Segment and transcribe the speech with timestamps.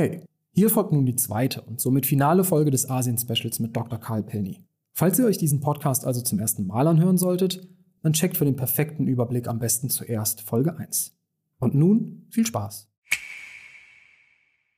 [0.00, 0.22] Hey,
[0.54, 4.00] hier folgt nun die zweite und somit finale Folge des Asien-Specials mit Dr.
[4.00, 4.64] Karl Pilny.
[4.94, 7.68] Falls ihr euch diesen Podcast also zum ersten Mal anhören solltet,
[8.02, 11.14] dann checkt für den perfekten Überblick am besten zuerst Folge 1.
[11.58, 12.89] Und nun viel Spaß!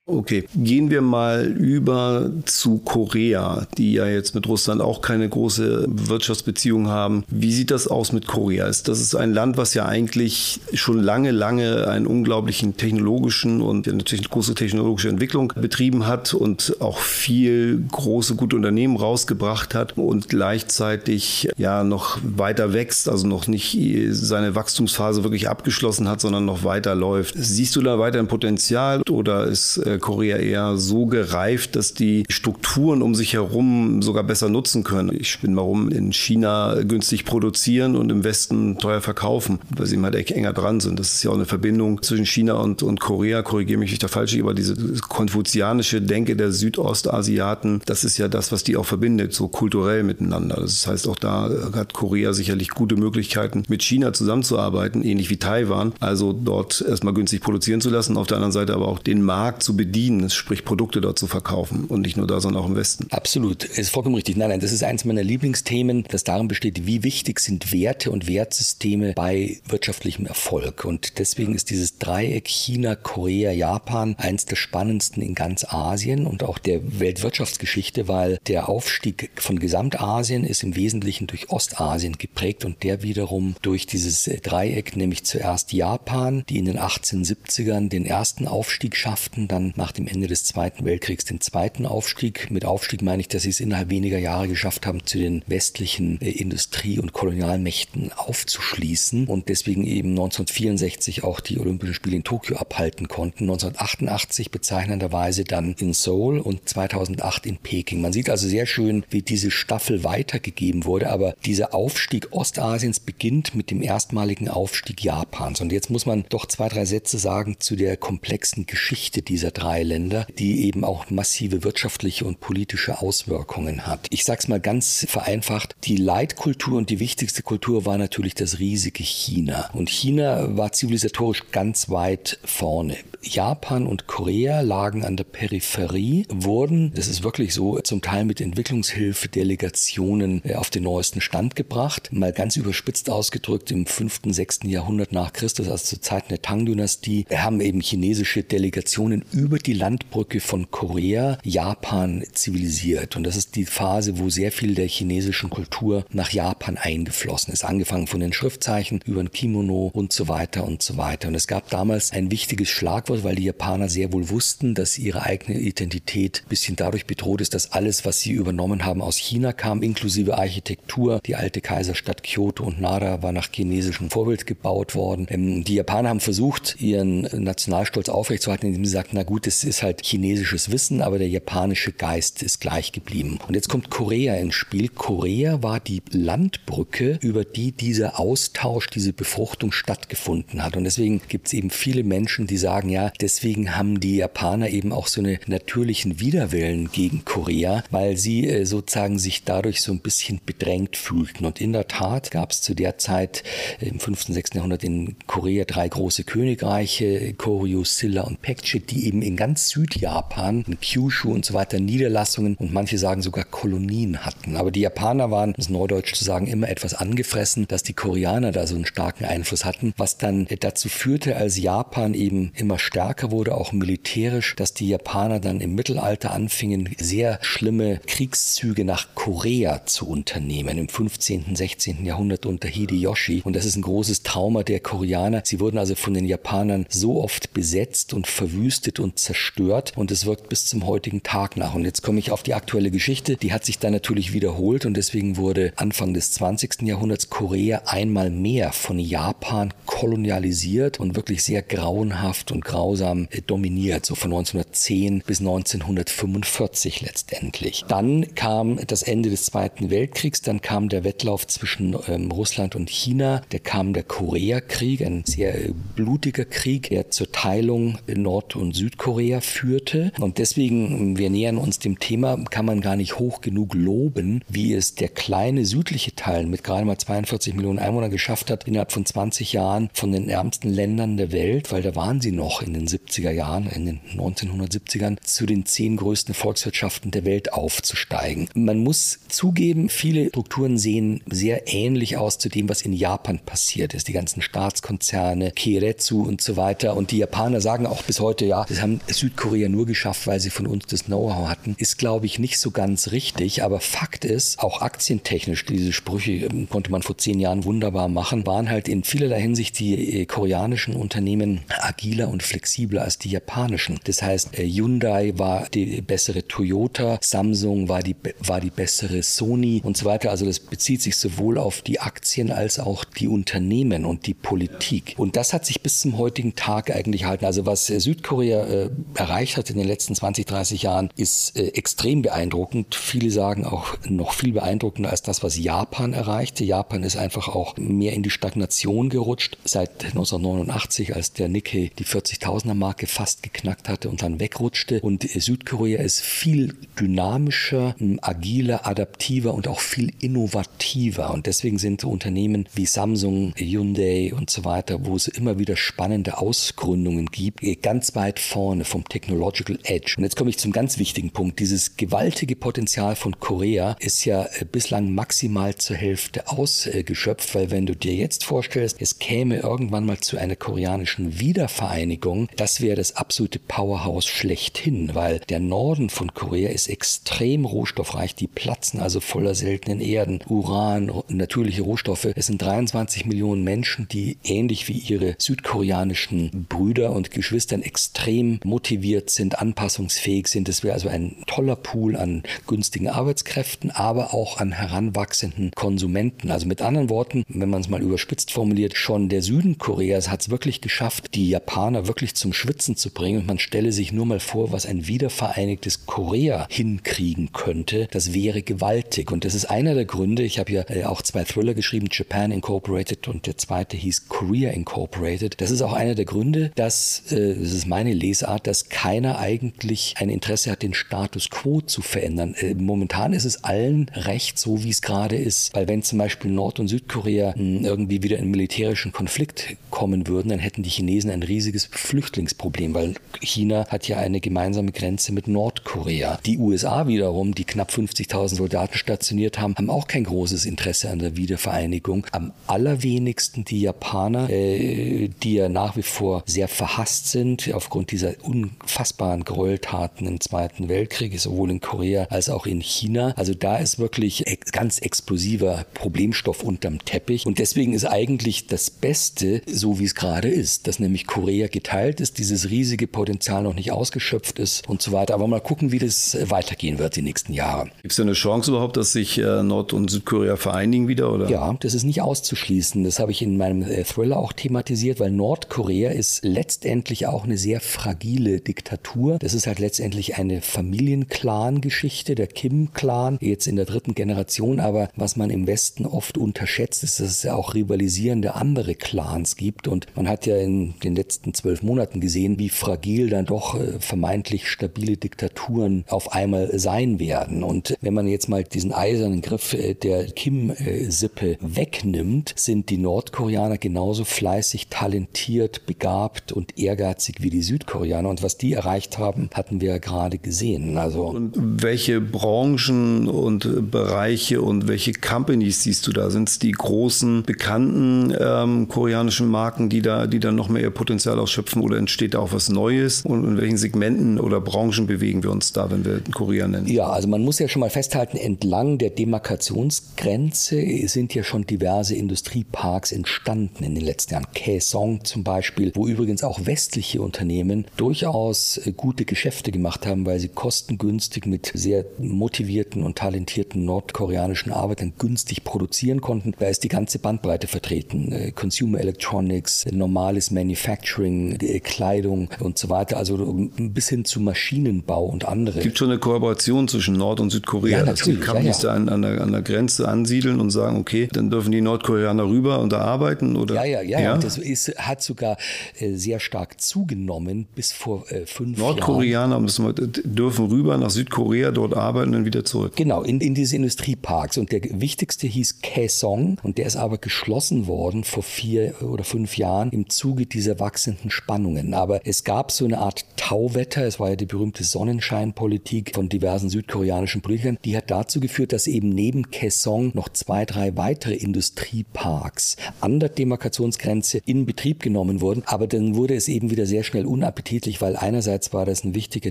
[0.05, 5.87] Okay, gehen wir mal über zu Korea, die ja jetzt mit Russland auch keine große
[5.89, 7.23] Wirtschaftsbeziehung haben.
[7.29, 8.67] Wie sieht das aus mit Korea?
[8.67, 14.29] Das ist ein Land, was ja eigentlich schon lange, lange einen unglaublichen technologischen und natürlich
[14.29, 21.49] große technologische Entwicklung betrieben hat und auch viel große, gute Unternehmen rausgebracht hat und gleichzeitig
[21.57, 23.79] ja noch weiter wächst, also noch nicht
[24.11, 27.37] seine Wachstumsphase wirklich abgeschlossen hat, sondern noch weiter läuft.
[27.39, 32.25] Siehst du da weiter ein Potenzial oder ist äh, Korea eher so gereift, dass die
[32.29, 35.15] Strukturen um sich herum sogar besser nutzen können.
[35.15, 40.31] Ich bin warum in China günstig produzieren und im Westen teuer verkaufen, weil sie halt
[40.31, 40.99] enger dran sind.
[40.99, 43.43] Das ist ja auch eine Verbindung zwischen China und, und Korea.
[43.43, 48.53] Korrigiere mich, ich da falsch aber diese konfuzianische Denke der Südostasiaten, das ist ja das,
[48.53, 50.57] was die auch verbindet, so kulturell miteinander.
[50.61, 55.93] Das heißt, auch da hat Korea sicherlich gute Möglichkeiten, mit China zusammenzuarbeiten, ähnlich wie Taiwan.
[56.01, 59.63] Also dort erstmal günstig produzieren zu lassen, auf der anderen Seite aber auch den Markt
[59.63, 63.09] zu bedienen, sprich Produkte dort zu verkaufen und nicht nur da, sondern auch im Westen.
[63.11, 64.37] Absolut, ist vollkommen richtig.
[64.37, 68.29] Nein, nein, das ist eines meiner Lieblingsthemen, das darin besteht, wie wichtig sind Werte und
[68.29, 70.85] Wertsysteme bei wirtschaftlichem Erfolg.
[70.85, 76.45] Und deswegen ist dieses Dreieck China, Korea, Japan eins der spannendsten in ganz Asien und
[76.45, 82.85] auch der Weltwirtschaftsgeschichte, weil der Aufstieg von Gesamtasien ist im Wesentlichen durch Ostasien geprägt und
[82.85, 88.95] der wiederum durch dieses Dreieck, nämlich zuerst Japan, die in den 1870ern den ersten Aufstieg
[88.95, 92.51] schafften, dann nach dem Ende des Zweiten Weltkriegs den zweiten Aufstieg.
[92.51, 96.21] Mit Aufstieg meine ich, dass sie es innerhalb weniger Jahre geschafft haben, zu den westlichen
[96.21, 102.57] äh, Industrie- und Kolonialmächten aufzuschließen und deswegen eben 1964 auch die Olympischen Spiele in Tokio
[102.57, 103.45] abhalten konnten.
[103.45, 108.01] 1988 bezeichnenderweise dann in Seoul und 2008 in Peking.
[108.01, 113.55] Man sieht also sehr schön, wie diese Staffel weitergegeben wurde, aber dieser Aufstieg Ostasiens beginnt
[113.55, 115.61] mit dem erstmaligen Aufstieg Japans.
[115.61, 119.85] Und jetzt muss man doch zwei, drei Sätze sagen zu der komplexen Geschichte dieser drei
[119.85, 124.07] Länder, die eben auch massive wirtschaftliche und politische Auswirkungen hat.
[124.11, 128.59] Ich sage es mal ganz vereinfacht, die Leitkultur und die wichtigste Kultur war natürlich das
[128.59, 129.71] riesige China.
[129.73, 132.97] Und China war zivilisatorisch ganz weit vorne.
[133.23, 138.41] Japan und Korea lagen an der Peripherie, wurden, das ist wirklich so, zum Teil mit
[138.41, 142.11] Entwicklungshilfe Delegationen äh, auf den neuesten Stand gebracht.
[142.13, 144.61] Mal ganz überspitzt ausgedrückt, im 5., 6.
[144.65, 150.41] Jahrhundert nach Christus, also zu Zeiten der Tang-Dynastie, haben eben chinesische Delegationen über die Landbrücke
[150.41, 153.17] von Korea Japan zivilisiert.
[153.17, 157.65] Und das ist die Phase, wo sehr viel der chinesischen Kultur nach Japan eingeflossen ist.
[157.65, 161.29] Angefangen von den Schriftzeichen über ein Kimono und so weiter und so weiter.
[161.29, 165.23] Und es gab damals ein wichtiges Schlagwort, weil die Japaner sehr wohl wussten, dass ihre
[165.23, 169.53] eigene Identität ein bisschen dadurch bedroht ist, dass alles, was sie übernommen haben, aus China
[169.53, 171.21] kam, inklusive Architektur.
[171.27, 175.27] Die alte Kaiserstadt Kyoto und Nara war nach chinesischem Vorbild gebaut worden.
[175.29, 179.83] Ähm, die Japaner haben versucht, ihren Nationalstolz aufrechtzuerhalten, indem sie sagten, na gut, es ist
[179.83, 183.39] halt chinesisches Wissen, aber der japanische Geist ist gleich geblieben.
[183.47, 184.89] Und jetzt kommt Korea ins Spiel.
[184.89, 190.77] Korea war die Landbrücke, über die dieser Austausch, diese Befruchtung stattgefunden hat.
[190.77, 194.93] Und deswegen gibt es eben viele Menschen, die sagen, ja, deswegen haben die Japaner eben
[194.93, 200.01] auch so eine natürlichen Widerwillen gegen Korea, weil sie äh, sozusagen sich dadurch so ein
[200.01, 201.45] bisschen bedrängt fühlten.
[201.45, 203.43] Und in der Tat gab es zu der Zeit
[203.81, 204.55] äh, im 5., 6.
[204.55, 210.65] Jahrhundert in Korea drei große Königreiche, Koryu, Silla und Pekche, die eben in ganz Südjapan,
[210.67, 214.57] in Kyushu und so weiter, Niederlassungen und manche sagen sogar Kolonien hatten.
[214.57, 218.67] Aber die Japaner waren, das Neudeutsch zu sagen, immer etwas angefressen, dass die Koreaner da
[218.67, 223.55] so einen starken Einfluss hatten, was dann dazu führte, als Japan eben immer stärker wurde,
[223.55, 230.09] auch militärisch, dass die Japaner dann im Mittelalter anfingen, sehr schlimme Kriegszüge nach Korea zu
[230.09, 232.05] unternehmen, im 15., 16.
[232.05, 233.43] Jahrhundert unter Hideyoshi.
[233.45, 235.43] Und das ist ein großes Trauma der Koreaner.
[235.45, 240.27] Sie wurden also von den Japanern so oft besetzt und verwüstet und zerstört und es
[240.27, 241.75] wirkt bis zum heutigen Tag nach.
[241.75, 243.37] Und jetzt komme ich auf die aktuelle Geschichte.
[243.37, 246.83] Die hat sich dann natürlich wiederholt und deswegen wurde Anfang des 20.
[246.83, 254.07] Jahrhunderts Korea einmal mehr von Japan kolonialisiert und wirklich sehr grauenhaft und grausam äh, dominiert,
[254.07, 257.85] so von 1910 bis 1945 letztendlich.
[257.89, 262.91] Dann kam das Ende des Zweiten Weltkriegs, dann kam der Wettlauf zwischen ähm, Russland und
[262.91, 268.75] China, der kam der Koreakrieg, ein sehr äh, blutiger Krieg, der zur Teilung Nord- und
[268.75, 270.13] Südkorea Südkorea führte.
[270.21, 274.75] Und deswegen, wir nähern uns dem Thema, kann man gar nicht hoch genug loben, wie
[274.75, 279.05] es der kleine südliche Teil mit gerade mal 42 Millionen Einwohnern geschafft hat, innerhalb von
[279.05, 282.87] 20 Jahren von den ärmsten Ländern der Welt, weil da waren sie noch in den
[282.87, 288.49] 70er Jahren, in den 1970ern, zu den zehn größten Volkswirtschaften der Welt aufzusteigen.
[288.55, 293.95] Man muss zugeben, viele Strukturen sehen sehr ähnlich aus zu dem, was in Japan passiert
[293.95, 294.07] ist.
[294.07, 296.97] Die ganzen Staatskonzerne, Keiretsu und so weiter.
[296.97, 300.51] Und die Japaner sagen auch bis heute, ja, das haben Südkorea nur geschafft, weil sie
[300.51, 301.75] von uns das Know-how hatten.
[301.79, 303.63] Ist, glaube ich, nicht so ganz richtig.
[303.63, 308.47] Aber Fakt ist, auch aktientechnisch, diese Sprüche ähm, konnte man vor zehn Jahren wunderbar machen,
[308.47, 313.99] waren halt in vielerlei Hinsicht die äh, koreanischen Unternehmen agiler und flexibler als die japanischen.
[314.05, 319.81] Das heißt, äh, Hyundai war die bessere Toyota, Samsung war die, war die bessere Sony
[319.85, 320.31] und so weiter.
[320.31, 325.15] Also das bezieht sich sowohl auf die Aktien als auch die Unternehmen und die Politik.
[325.17, 327.45] Und das hat sich bis zum heutigen Tag eigentlich halten.
[327.45, 331.69] Also was äh, Südkorea äh, erreicht hat in den letzten 20, 30 Jahren, ist äh,
[331.69, 332.95] extrem beeindruckend.
[332.95, 336.65] Viele sagen auch noch viel beeindruckender als das, was Japan erreichte.
[336.65, 342.05] Japan ist einfach auch mehr in die Stagnation gerutscht seit 1989, als der Nikkei die
[342.05, 345.01] 40.000er Marke fast geknackt hatte und dann wegrutschte.
[345.01, 351.33] Und äh, Südkorea ist viel dynamischer, agiler, adaptiver und auch viel innovativer.
[351.33, 356.39] Und deswegen sind Unternehmen wie Samsung, Hyundai und so weiter, wo es immer wieder spannende
[356.39, 360.15] Ausgründungen gibt, ganz weit vorne vom Technological Edge.
[360.17, 361.61] Und jetzt komme ich zum ganz wichtigen Punkt.
[361.61, 367.87] Dieses gewaltige Potenzial von Korea ist ja äh, bislang maximal zur Hälfte ausgeschöpft, weil wenn
[367.87, 373.17] du dir jetzt vorstellst, es käme irgendwann mal zu einer koreanischen Wiedervereinigung, das wäre das
[373.17, 378.35] absolute Powerhouse schlechthin, weil der Norden von Korea ist extrem rohstoffreich.
[378.35, 382.29] Die platzen also voller seltenen Erden, Uran, natürliche Rohstoffe.
[382.35, 389.31] Es sind 23 Millionen Menschen, die ähnlich wie ihre südkoreanischen Brüder und Geschwistern extrem motiviert
[389.31, 390.69] sind, anpassungsfähig sind.
[390.69, 396.51] Es wäre also ein toller Pool an günstigen Arbeitskräften, aber auch an heranwachsenden Konsumenten.
[396.51, 400.43] Also mit anderen Worten, wenn man es mal überspitzt formuliert, schon der Süden Koreas hat
[400.43, 403.41] es wirklich geschafft, die Japaner wirklich zum Schwitzen zu bringen.
[403.41, 408.09] Und man stelle sich nur mal vor, was ein wiedervereinigtes Korea hinkriegen könnte.
[408.11, 409.31] Das wäre gewaltig.
[409.31, 410.43] Und das ist einer der Gründe.
[410.43, 414.71] Ich habe hier äh, auch zwei Thriller geschrieben, Japan Incorporated und der zweite hieß Korea
[414.71, 415.61] Incorporated.
[415.61, 420.15] Das ist auch einer der Gründe, dass, äh, das ist meine Lesart, dass keiner eigentlich
[420.19, 422.55] ein Interesse hat, den Status quo zu verändern.
[422.55, 425.75] Äh, momentan ist es allen recht, so wie es gerade ist.
[425.75, 430.51] Weil wenn zum Beispiel Nord- und Südkorea hm, irgendwie wieder in militärischen Konflikt kommen würden,
[430.51, 435.49] dann hätten die Chinesen ein riesiges Flüchtlingsproblem, weil China hat ja eine gemeinsame Grenze mit
[435.49, 436.39] Nordkorea.
[436.47, 441.19] Die USA wiederum, die knapp 50.000 Soldaten stationiert haben, haben auch kein großes Interesse an
[441.19, 442.27] der Wiedervereinigung.
[442.33, 448.42] Am allerwenigsten die Japaner, äh, die ja nach wie vor sehr verhasst sind aufgrund dieser
[448.43, 453.33] unfassbaren Gräueltaten im Zweiten Weltkrieg, sowohl in Korea als auch in China.
[453.37, 457.47] Also da ist wirklich ganz explosiver Problemstoff unterm Teppich.
[457.47, 462.21] Und deswegen ist eigentlich das Beste, so wie es gerade ist, dass nämlich Korea geteilt
[462.21, 465.35] ist, dieses riesige Potenzial noch nicht ausgeschöpft ist und so weiter.
[465.35, 467.91] Aber mal gucken, wie das weitergehen wird die nächsten Jahre.
[468.03, 471.33] Gibt es eine Chance überhaupt, dass sich äh, Nord- und Südkorea vereinigen wieder?
[471.33, 471.49] Oder?
[471.49, 473.05] Ja, das ist nicht auszuschließen.
[473.05, 477.57] Das habe ich in meinem äh, Thriller auch thematisiert, weil Nordkorea ist letztendlich auch eine
[477.57, 479.39] sehr fragile Diktatur.
[479.39, 484.81] Das ist halt letztendlich eine Familienclan-Geschichte, der Kim-Clan, jetzt in der dritten Generation.
[484.81, 489.57] Aber was man im Westen oft unterschätzt, ist, dass es ja auch rivalisierende andere Clans
[489.57, 489.89] gibt.
[489.89, 493.99] Und man hat ja in den letzten zwölf Monaten gesehen, wie fragil dann doch äh,
[494.01, 497.63] vermeintlich stabile Diktaturen auf einmal sein werden.
[497.63, 503.79] Und wenn man jetzt mal diesen eisernen Griff äh, der Kim-Sippe wegnimmt, sind die Nordkoreaner
[503.79, 508.12] genauso fleißig, talentiert, begabt und ehrgeizig wie die Südkoreaner.
[508.19, 510.99] Und was die erreicht haben, hatten wir gerade gesehen.
[510.99, 516.31] Also und welche Branchen und Bereiche und welche Companies siehst du da?
[516.31, 520.91] Sind es die großen, bekannten ähm, koreanischen Marken, die da, die dann noch mehr ihr
[520.91, 523.23] Potenzial ausschöpfen oder entsteht da auch was Neues?
[523.25, 526.87] Und in welchen Segmenten oder Branchen bewegen wir uns da, wenn wir Korea nennen?
[526.87, 532.15] Ja, also man muss ja schon mal festhalten, entlang der Demarkationsgrenze sind ja schon diverse
[532.15, 534.47] Industrieparks entstanden in den letzten Jahren.
[534.55, 540.41] Kaesong zum Beispiel, wo übrigens auch westliche Unternehmen durchaus äh, gute Geschäfte gemacht haben, weil
[540.41, 546.53] sie kostengünstig mit sehr motivierten und talentierten nordkoreanischen Arbeitern günstig produzieren konnten.
[546.59, 548.33] Da ist die ganze Bandbreite vertreten.
[548.33, 555.47] Äh, Consumer Electronics, normales Manufacturing, Kleidung und so weiter, also bis hin zu Maschinenbau und
[555.47, 555.79] andere.
[555.79, 557.99] Es gibt schon eine Kooperation zwischen Nord- und Südkorea.
[557.99, 558.21] Ja, natürlich.
[558.21, 558.99] Es gibt Companies, ja, ja.
[558.99, 562.81] die an, an, an, der, Grenze ansiedeln und sagen, okay, dann dürfen die Nordkoreaner rüber
[562.81, 563.55] und da arbeiten?
[563.55, 563.77] Oder?
[563.77, 564.21] Ja, ja, ja.
[564.21, 564.39] ja?
[564.39, 565.57] Das ist, hat sogar
[566.01, 569.51] äh, sehr stark zugenommen bis vor äh, fünf Nordkoreaner Jahren.
[569.51, 572.95] Nordkoreaner dürfen rüber nach Südkorea, dort arbeiten und wieder zurück.
[572.97, 574.59] Genau, in, in diese Industrieparks.
[574.59, 579.57] Und der wichtigste hieß Kaesong und der ist aber geschlossen worden vor vier oder fünf
[579.57, 581.95] Jahren im Zuge dieser wachsenden Spannungen.
[581.95, 586.71] Aber es gab so eine Art Tauwetter, es war ja die berühmte Sonnenscheinpolitik von diversen
[586.71, 592.77] südkoreanischen Politikern, die hat dazu geführt, dass eben neben Kaesong noch zwei, drei weitere Industrieparks
[593.01, 595.63] an der Demarkationsgrenze in Betrieb genommen wurden.
[595.67, 599.51] Aber dann wurde es eben wieder sehr schnell unappetitlich, weil einerseits war das ein wichtiger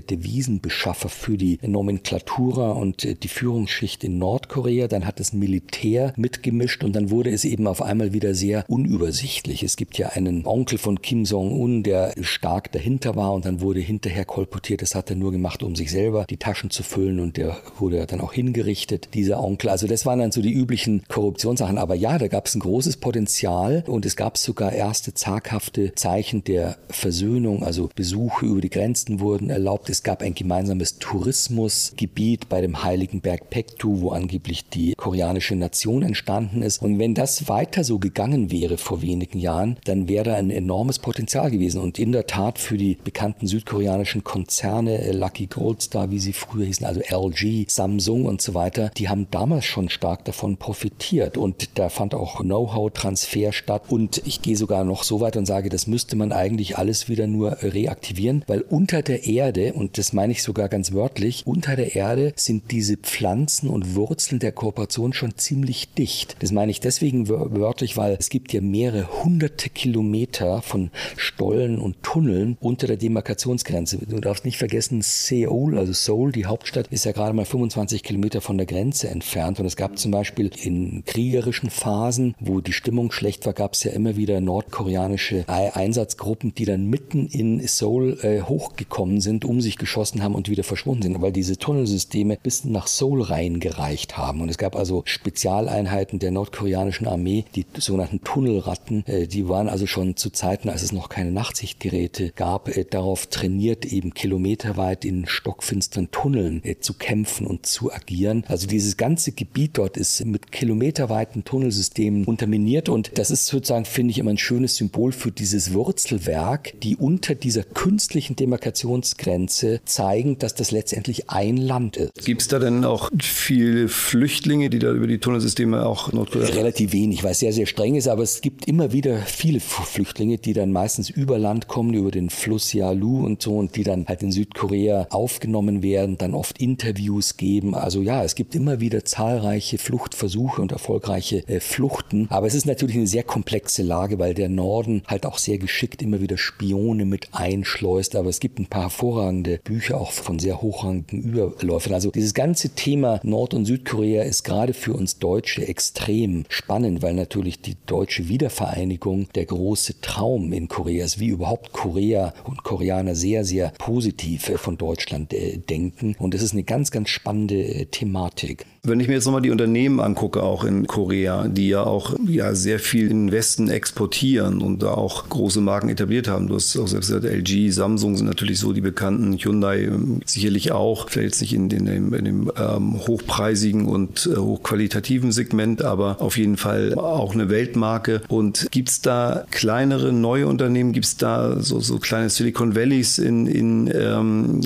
[0.00, 4.88] Devisenbeschaffer für die Nomenklatura und äh, die Führungsschicht in Nordkorea.
[4.88, 9.62] Dann hat das Militär mitgemischt und dann wurde es eben auf einmal wieder sehr unübersichtlich.
[9.62, 13.80] Es gibt ja einen Onkel von Kim Jong-un, der stark dahinter war und dann wurde
[13.80, 17.36] hinterher kolportiert, das hat er nur gemacht, um sich selber die Taschen zu füllen und
[17.36, 19.70] der wurde dann auch hingerichtet, dieser Onkel.
[19.70, 21.78] Also das waren dann so die üblichen Korruptionssachen.
[21.78, 26.44] Aber ja, da gab es ein großes Potenzial und es gab sogar erste zaghafte Zeichen
[26.44, 27.90] der Versöhnung, also
[28.22, 29.90] Besuche über die Grenzen wurden erlaubt.
[29.90, 36.04] Es gab ein gemeinsames Tourismusgebiet bei dem heiligen Berg Pektu, wo angeblich die koreanische Nation
[36.04, 36.80] entstanden ist.
[36.80, 41.50] Und wenn das weiter so gegangen wäre vor wenigen Jahren, dann wäre ein enormes Potenzial
[41.50, 41.80] gewesen.
[41.80, 46.66] Und in der Tat für die bekannten südkoreanischen Konzerne, äh, Lucky Goldstar, wie sie früher
[46.66, 51.36] hießen, also LG, Samsung und so weiter, die haben damals schon stark davon profitiert.
[51.36, 53.82] Und da fand auch Know-how-Transfer statt.
[53.88, 57.26] Und ich gehe sogar noch so weit und sage, das müsste man eigentlich alles wieder
[57.26, 58.11] nur reaktivieren,
[58.46, 62.70] weil unter der Erde, und das meine ich sogar ganz wörtlich, unter der Erde sind
[62.70, 66.36] diese Pflanzen und Wurzeln der Kooperation schon ziemlich dicht.
[66.40, 72.02] Das meine ich deswegen wörtlich, weil es gibt ja mehrere hunderte Kilometer von Stollen und
[72.02, 73.98] Tunneln unter der Demarkationsgrenze.
[74.06, 78.40] Du darfst nicht vergessen, Seoul, also Seoul, die Hauptstadt, ist ja gerade mal 25 Kilometer
[78.40, 79.58] von der Grenze entfernt.
[79.60, 83.84] Und es gab zum Beispiel in kriegerischen Phasen, wo die Stimmung schlecht war, gab es
[83.84, 89.78] ja immer wieder nordkoreanische Einsatzgruppen, die dann mitten in Seoul äh, hochgekommen sind, um sich
[89.78, 94.40] geschossen haben und wieder verschwunden sind, weil diese Tunnelsysteme bis nach Seoul reingereicht haben.
[94.40, 99.86] Und es gab also Spezialeinheiten der nordkoreanischen Armee, die sogenannten Tunnelratten, äh, die waren also
[99.86, 105.26] schon zu Zeiten, als es noch keine Nachtsichtgeräte gab, äh, darauf trainiert, eben kilometerweit in
[105.26, 108.44] stockfinsteren Tunneln äh, zu kämpfen und zu agieren.
[108.48, 114.12] Also dieses ganze Gebiet dort ist mit kilometerweiten Tunnelsystemen unterminiert und das ist sozusagen, finde
[114.12, 120.54] ich, immer ein schönes Symbol für dieses Wurzelwerk, die unter dieser künstlichen Demarkationsgrenze zeigen, dass
[120.54, 122.24] das letztendlich ein Land ist.
[122.24, 126.48] Gibt es da denn auch viele Flüchtlinge, die da über die Tunnelsysteme auch Nordkorea?
[126.54, 130.38] Relativ wenig, weil es sehr, sehr streng ist, aber es gibt immer wieder viele Flüchtlinge,
[130.38, 134.06] die dann meistens über Land kommen, über den Fluss Yalu und so und die dann
[134.06, 137.74] halt in Südkorea aufgenommen werden, dann oft Interviews geben.
[137.74, 142.64] Also ja, es gibt immer wieder zahlreiche Fluchtversuche und erfolgreiche äh, Fluchten, aber es ist
[142.64, 147.04] natürlich eine sehr komplexe Lage, weil der Norden halt auch sehr geschickt immer wieder Spione
[147.04, 147.28] mit
[147.72, 151.94] einschleust, aber es gibt ein paar hervorragende Bücher auch von sehr hochrangigen Überläufern.
[151.94, 157.14] Also dieses ganze Thema Nord- und Südkorea ist gerade für uns Deutsche extrem spannend, weil
[157.14, 163.14] natürlich die deutsche Wiedervereinigung der große Traum in Korea ist, wie überhaupt Korea und Koreaner
[163.14, 166.14] sehr, sehr positiv von Deutschland äh, denken.
[166.18, 168.66] Und es ist eine ganz, ganz spannende äh, Thematik.
[168.84, 172.52] Wenn ich mir jetzt nochmal die Unternehmen angucke, auch in Korea, die ja auch ja,
[172.56, 176.48] sehr viel in den Westen exportieren und da auch große Marken etabliert haben.
[176.48, 180.72] Du hast auch selbst gesagt, LG, Samsung sind natürlich so die bekannten, Hyundai ähm, sicherlich
[180.72, 186.20] auch, vielleicht nicht in, in dem, in dem ähm, hochpreisigen und äh, hochqualitativen Segment, aber
[186.20, 188.22] auf jeden Fall auch eine Weltmarke.
[188.26, 193.18] Und gibt es da kleinere neue Unternehmen, gibt es da so, so kleine Silicon Valleys
[193.18, 194.60] in, in ähm,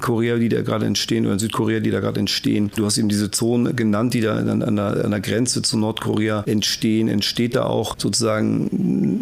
[0.00, 2.70] Korea, die da gerade entstehen oder in Südkorea, die da gerade entstehen?
[2.74, 5.62] Du hast eben diese Zone Zonen genannt, die da an, an, der, an der Grenze
[5.62, 7.08] zu Nordkorea entstehen.
[7.08, 8.70] Entsteht da auch sozusagen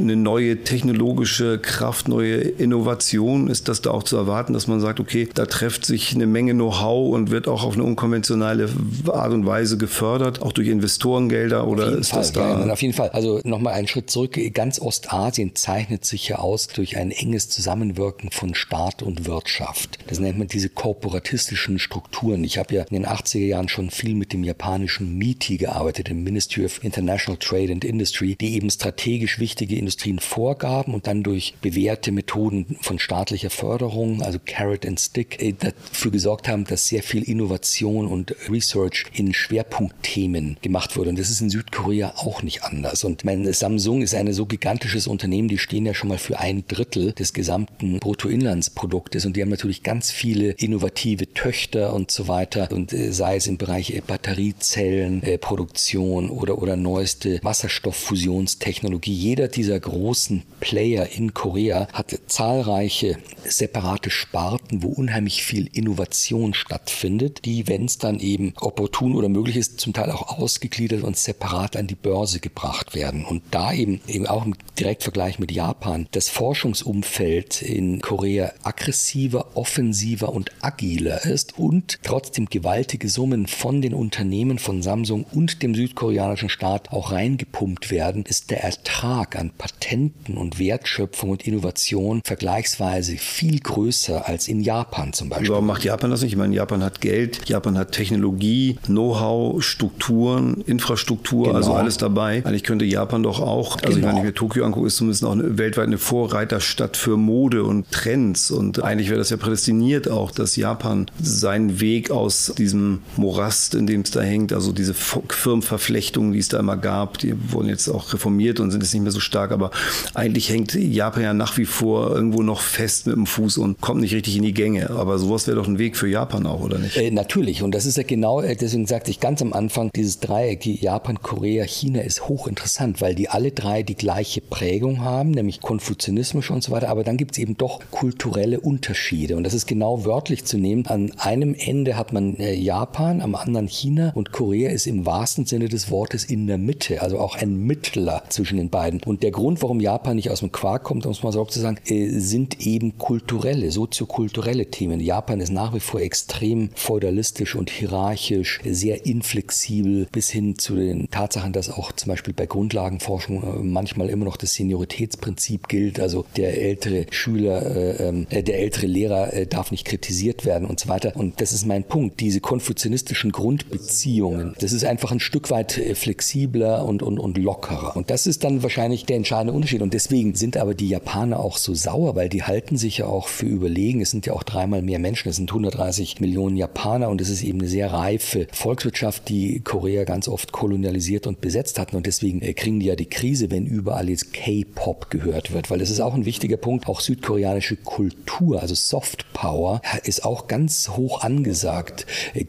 [0.01, 3.49] eine neue technologische Kraft, neue Innovation?
[3.49, 6.53] Ist das da auch zu erwarten, dass man sagt, okay, da trifft sich eine Menge
[6.53, 8.69] Know-how und wird auch auf eine unkonventionelle
[9.09, 12.67] Art und Weise gefördert, auch durch Investorengelder oder ist Fall, das da?
[12.67, 13.11] Ja, auf jeden Fall.
[13.11, 14.39] Also nochmal einen Schritt zurück.
[14.53, 19.99] Ganz Ostasien zeichnet sich ja aus durch ein enges Zusammenwirken von Staat und Wirtschaft.
[20.09, 22.45] Das nennt man diese korporatistischen Strukturen.
[22.45, 26.23] Ich habe ja in den 80er Jahren schon viel mit dem japanischen MITI gearbeitet, dem
[26.25, 31.55] Ministry of International Trade and Industry, die eben strategisch wichtige Industrien vorgaben und dann durch
[31.61, 37.03] bewährte Methoden von staatlicher Förderung, also Carrot and Stick, äh, dafür gesorgt haben, dass sehr
[37.03, 41.11] viel Innovation und Research in Schwerpunktthemen gemacht wurde.
[41.11, 43.05] Und das ist in Südkorea auch nicht anders.
[43.05, 46.65] Und mein Samsung ist ein so gigantisches Unternehmen, die stehen ja schon mal für ein
[46.67, 52.69] Drittel des gesamten Bruttoinlandsproduktes und die haben natürlich ganz viele innovative Töchter und so weiter
[52.73, 59.13] und äh, sei es im Bereich Batteriezellenproduktion oder, oder neueste Wasserstofffusionstechnologie.
[59.13, 67.45] Jeder dieser großen Player in Korea hat zahlreiche separate Sparten, wo unheimlich viel Innovation stattfindet,
[67.45, 71.77] die, wenn es dann eben opportun oder möglich ist, zum Teil auch ausgegliedert und separat
[71.77, 73.25] an die Börse gebracht werden.
[73.25, 80.33] Und da eben, eben auch im Direktvergleich mit Japan, das Forschungsumfeld in Korea aggressiver, offensiver
[80.33, 86.49] und agiler ist und trotzdem gewaltige Summen von den Unternehmen von Samsung und dem südkoreanischen
[86.49, 93.59] Staat auch reingepumpt werden, ist der Ertrag an Patenten und Wertschöpfung und Innovation vergleichsweise viel
[93.59, 95.51] größer als in Japan zum Beispiel.
[95.51, 96.33] Warum macht Japan das nicht?
[96.33, 101.57] Ich meine, Japan hat Geld, Japan hat Technologie, Know-how, Strukturen, Infrastruktur, genau.
[101.57, 102.45] also alles dabei.
[102.45, 103.97] Eigentlich könnte Japan doch auch, also genau.
[103.97, 107.17] ich meine, wenn ich mir Tokio angucke, ist zumindest auch eine, weltweit eine Vorreiterstadt für
[107.17, 108.53] Mode und Trends.
[108.53, 113.88] Und eigentlich wäre das ja prädestiniert auch, dass Japan seinen Weg aus diesem Morast, in
[113.89, 117.89] dem es da hängt, also diese Firmenverflechtungen, die es da immer gab, die wurden jetzt
[117.89, 119.71] auch reformiert und sind jetzt nicht mehr so stark, aber
[120.15, 124.01] eigentlich hängt Japan ja nach wie vor irgendwo noch fest mit dem Fuß und kommt
[124.01, 124.91] nicht richtig in die Gänge.
[124.91, 126.97] Aber sowas wäre doch ein Weg für Japan auch, oder nicht?
[126.97, 127.63] Äh, natürlich.
[127.63, 131.21] Und das ist ja genau, äh, deswegen sagte ich ganz am Anfang, dieses Dreieck, Japan,
[131.23, 136.63] Korea, China ist hochinteressant, weil die alle drei die gleiche Prägung haben, nämlich Konfuzianismus und
[136.63, 136.89] so weiter.
[136.89, 139.37] Aber dann gibt es eben doch kulturelle Unterschiede.
[139.37, 140.87] Und das ist genau wörtlich zu nehmen.
[140.87, 143.69] An einem Ende hat man äh, Japan, am anderen
[144.15, 148.23] und Korea ist im wahrsten Sinne des Wortes in der Mitte, also auch ein Mittler
[148.29, 149.01] zwischen den beiden.
[149.05, 151.61] Und der Grund, warum Japan nicht aus dem Quark kommt, um es mal so zu
[151.61, 155.01] sagen, äh, sind eben kulturelle, soziokulturelle Themen.
[155.01, 161.11] Japan ist nach wie vor extrem feudalistisch und hierarchisch, sehr inflexibel, bis hin zu den
[161.11, 166.01] Tatsachen, dass auch zum Beispiel bei Grundlagenforschung äh, manchmal immer noch das Senioritätsprinzip gilt.
[166.01, 170.81] Also der ältere Schüler, äh, ähm, äh, der ältere Lehrer darf nicht kritisiert werden und
[170.81, 171.15] so weiter.
[171.15, 172.21] Und das ist mein Punkt.
[172.21, 177.97] Diese konfuzianistischen Grundbeziehungen, das ist einfach ein Stück weit äh, flexibler und, und, und lockerer.
[177.97, 179.83] Und das ist dann wahrscheinlich der entscheidende Unterschied.
[179.83, 183.29] Und deswegen sind aber die Japaner auch so sauer, weil die halten sich ja auch
[183.29, 184.01] für überlegen.
[184.01, 185.29] Es sind ja auch dreimal mehr Menschen.
[185.29, 190.05] Es sind 130 Millionen Japaner und es ist eben eine sehr reife Volkswirtschaft, die Korea
[190.05, 191.97] ganz oft kolonialisiert und besetzt hatten.
[191.97, 195.79] Und deswegen äh, kriegen die ja die Krise, wenn überall jetzt K-Pop gehört wird, weil
[195.79, 196.89] das ist auch ein wichtiger Punkt.
[196.89, 202.07] Auch südkoreanische Kultur, also Soft Power, ist auch ganz hoch angesagt.
[202.35, 202.45] Äh,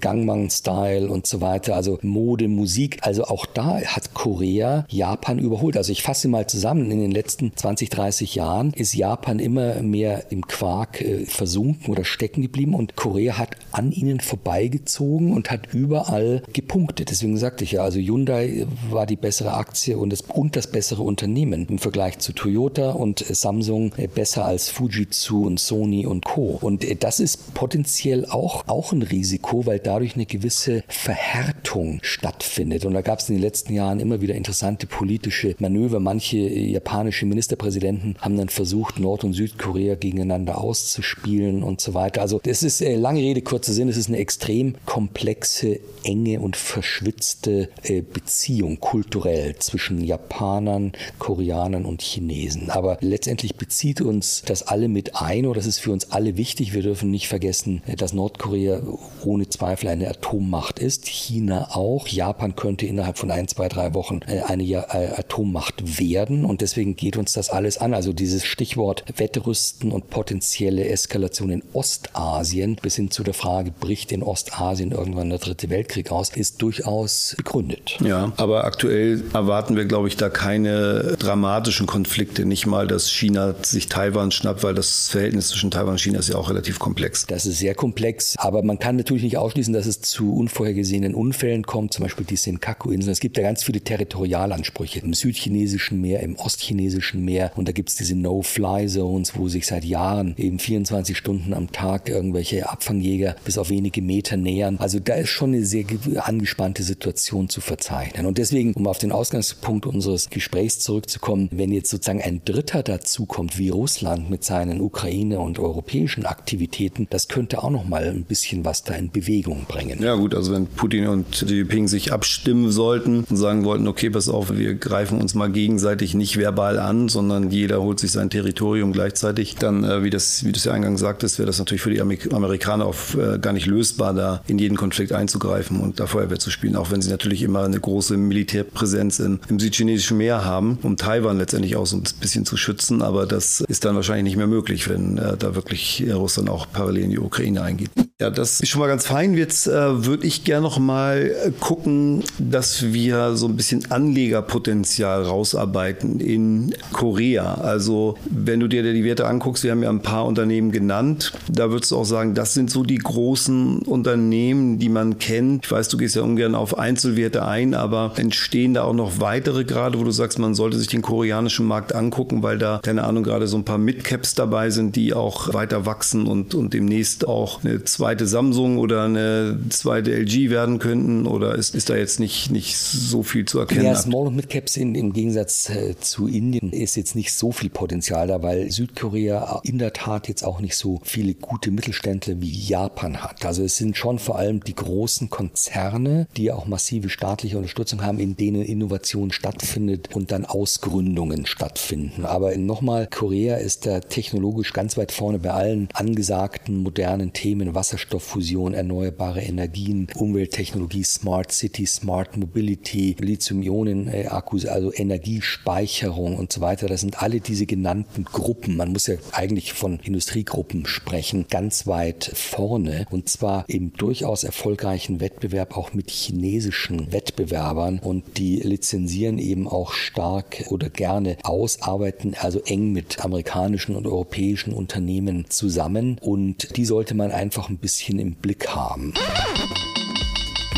[0.99, 2.99] Gangnam-Style und so weiter, also Mode, Musik.
[3.01, 5.77] Also auch da hat Korea Japan überholt.
[5.77, 6.91] Also ich fasse mal zusammen.
[6.91, 12.03] In den letzten 20, 30 Jahren ist Japan immer mehr im Quark äh, versunken oder
[12.03, 17.09] stecken geblieben und Korea hat an ihnen vorbeigezogen und hat überall gepunktet.
[17.11, 21.03] Deswegen sagte ich ja, also Hyundai war die bessere Aktie und das, und das bessere
[21.03, 26.57] Unternehmen im Vergleich zu Toyota und Samsung äh, besser als Fujitsu und Sony und Co.
[26.61, 32.85] Und äh, das ist potenziell auch, auch ein Risiko, weil dadurch eine gewisse Verhärtung stattfindet.
[32.85, 35.99] Und da gab es in den letzten Jahren immer wieder interessante politische Manöver.
[35.99, 42.21] Manche japanische Ministerpräsidenten haben dann versucht, Nord- und Südkorea gegeneinander auszuspielen und so weiter.
[42.21, 46.55] Also das ist äh, lange Rede, kurzer Sinn, es ist eine extrem komplexe, enge und
[46.55, 52.69] verschwitzte äh, Beziehung kulturell zwischen Japanern, Koreanern und Chinesen.
[52.69, 56.73] Aber letztendlich bezieht uns das alle mit ein oder das ist für uns alle wichtig.
[56.73, 58.81] Wir dürfen nicht vergessen, äh, dass Nordkorea
[59.23, 61.07] ohne Zweifel eine Atommacht ist.
[61.07, 62.07] China auch.
[62.07, 66.95] Japan könnte innerhalb von ein, zwei, drei Wochen äh, eine äh, Atommacht werden und deswegen
[66.95, 67.93] geht uns das alles an.
[67.93, 74.11] Also dieses Stichwort Wettrüsten und potenzielle Eskalation in Ostasien bis hin zu der Frage, bricht
[74.11, 77.97] in Ostasien irgendwann der dritte Weltkrieg aus, ist durchaus begründet.
[78.03, 82.45] Ja, aber aktuell erwarten wir, glaube ich, da keine dramatischen Konflikte.
[82.45, 86.29] Nicht mal, dass China sich Taiwan schnappt, weil das Verhältnis zwischen Taiwan und China ist
[86.29, 87.25] ja auch relativ komplex.
[87.27, 90.33] Das ist sehr komplex, aber man kann natürlich nicht ausschließen, dass es zu
[90.69, 93.11] unvorhergesehenen Unfällen kommt, zum Beispiel die Senkaku-Inseln.
[93.11, 97.89] Es gibt ja ganz viele Territorialansprüche im südchinesischen Meer, im ostchinesischen Meer und da gibt
[97.89, 103.57] es diese No-Fly-Zones, wo sich seit Jahren eben 24 Stunden am Tag irgendwelche Abfangjäger bis
[103.57, 104.77] auf wenige Meter nähern.
[104.79, 105.85] Also da ist schon eine sehr
[106.23, 108.25] angespannte Situation zu verzeichnen.
[108.25, 113.57] Und deswegen, um auf den Ausgangspunkt unseres Gesprächs zurückzukommen, wenn jetzt sozusagen ein Dritter dazukommt,
[113.57, 118.65] wie Russland mit seinen Ukraine- und europäischen Aktivitäten, das könnte auch noch mal ein bisschen
[118.65, 120.01] was da in Bewegung bringen.
[120.01, 124.09] Ja gut, also wenn Putin und Xi Jinping sich abstimmen sollten und sagen wollten, okay,
[124.09, 128.29] pass auf, wir greifen uns mal gegenseitig nicht verbal an, sondern jeder holt sich sein
[128.29, 131.91] Territorium gleichzeitig, dann, äh, wie, das, wie du ja eingangs sagtest, wäre das natürlich für
[131.91, 136.39] die Amerikaner auch äh, gar nicht lösbar, da in jeden Konflikt einzugreifen und da Feuerwehr
[136.39, 140.77] zu spielen, auch wenn sie natürlich immer eine große Militärpräsenz in, im südchinesischen Meer haben,
[140.81, 143.01] um Taiwan letztendlich auch so ein bisschen zu schützen.
[143.01, 147.05] Aber das ist dann wahrscheinlich nicht mehr möglich, wenn äh, da wirklich Russland auch parallel
[147.05, 147.91] in die Ukraine eingeht.
[148.21, 149.33] Ja, das ist schon mal ganz fein.
[149.35, 156.19] Jetzt äh, würde ich gerne noch mal gucken, dass wir so ein bisschen Anlegerpotenzial rausarbeiten
[156.19, 157.53] in Korea.
[157.53, 161.31] Also wenn du dir die Werte anguckst, wir haben ja ein paar Unternehmen genannt.
[161.47, 165.67] Da würdest du auch sagen, das sind so die großen Unternehmen, die man kennt.
[165.67, 169.63] Ich weiß, du gehst ja ungern auf Einzelwerte ein, aber entstehen da auch noch weitere
[169.63, 173.23] gerade, wo du sagst, man sollte sich den koreanischen Markt angucken, weil da, keine Ahnung,
[173.23, 177.63] gerade so ein paar Midcaps dabei sind, die auch weiter wachsen und, und demnächst auch
[177.63, 181.27] eine zweite zweite Samsung oder eine zweite LG werden könnten?
[181.27, 183.85] Oder ist, ist da jetzt nicht, nicht so viel zu erkennen?
[183.85, 188.25] Ja, Small- und Mid-Caps im Gegensatz äh, zu Indien ist jetzt nicht so viel Potenzial
[188.25, 193.21] da, weil Südkorea in der Tat jetzt auch nicht so viele gute Mittelständler wie Japan
[193.21, 193.45] hat.
[193.45, 198.17] Also es sind schon vor allem die großen Konzerne, die auch massive staatliche Unterstützung haben,
[198.17, 202.25] in denen Innovation stattfindet und dann Ausgründungen stattfinden.
[202.25, 207.98] Aber nochmal, Korea ist da technologisch ganz weit vorne bei allen angesagten modernen Themen, Wasser
[207.99, 216.87] Wasserstofffusion, erneuerbare Energien, Umwelttechnologie, Smart City, Smart Mobility, Lithium-Ionen-Akkus, also Energiespeicherung und so weiter.
[216.87, 218.77] Das sind alle diese genannten Gruppen.
[218.77, 225.19] Man muss ja eigentlich von Industriegruppen sprechen, ganz weit vorne und zwar im durchaus erfolgreichen
[225.19, 232.33] Wettbewerb auch mit chinesischen Wettbewerbern und die lizenzieren eben auch stark oder gerne aus, arbeiten
[232.39, 237.88] also eng mit amerikanischen und europäischen Unternehmen zusammen und die sollte man einfach ein bisschen
[237.89, 239.15] bisschen im Blick haben.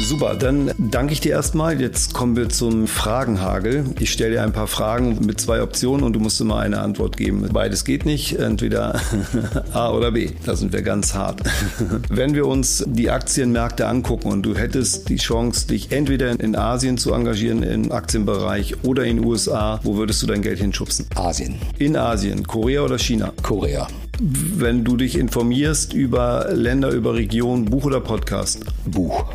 [0.02, 1.80] Super, dann danke ich dir erstmal.
[1.80, 3.84] Jetzt kommen wir zum Fragenhagel.
[4.00, 7.18] Ich stelle dir ein paar Fragen mit zwei Optionen und du musst immer eine Antwort
[7.18, 7.48] geben.
[7.52, 9.00] Beides geht nicht, entweder
[9.74, 10.30] A oder B.
[10.46, 11.42] Da sind wir ganz hart.
[12.10, 16.98] Wenn wir uns die Aktienmärkte angucken und du hättest die Chance, dich entweder in Asien
[16.98, 21.08] zu engagieren im Aktienbereich oder in den USA, wo würdest du dein Geld hinschubsen?
[21.16, 21.56] Asien.
[21.78, 23.34] In Asien, Korea oder China?
[23.44, 23.88] Korea
[24.24, 28.64] wenn du dich informierst über Länder, über Regionen, Buch oder Podcast?
[28.86, 29.26] Buch.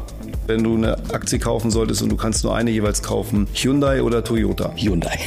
[0.47, 4.23] Wenn du eine Aktie kaufen solltest und du kannst nur eine jeweils kaufen, Hyundai oder
[4.23, 4.73] Toyota?
[4.77, 5.19] Hyundai.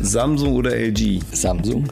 [0.00, 1.20] Samsung oder LG?
[1.32, 1.84] Samsung.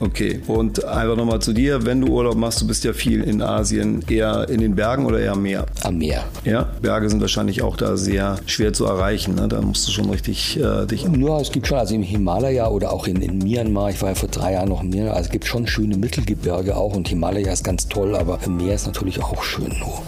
[0.00, 3.42] Okay, und einfach nochmal zu dir, wenn du Urlaub machst, du bist ja viel in
[3.42, 5.66] Asien, eher in den Bergen oder eher am Meer?
[5.82, 6.24] Am Meer.
[6.42, 9.46] Ja, Berge sind wahrscheinlich auch da sehr schwer zu erreichen, ne?
[9.46, 11.02] da musst du schon richtig äh, dich...
[11.02, 14.14] Ja, es gibt schon, also im Himalaya oder auch in, in Myanmar, ich war ja
[14.14, 17.52] vor drei Jahren noch in Myanmar, also es gibt schon schöne Mittelgebirge auch und Himalaya
[17.52, 19.68] ist ganz toll, aber im Meer ist natürlich auch schön.
[19.80, 20.02] Nur.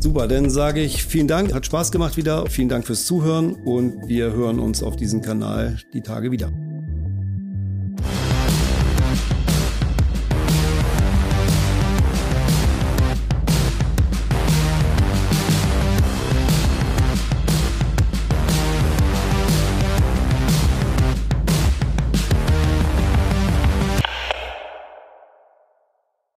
[0.00, 4.08] Super, dann sage ich vielen Dank, hat Spaß gemacht wieder, vielen Dank fürs Zuhören und
[4.08, 6.50] wir hören uns auf diesem Kanal die Tage wieder.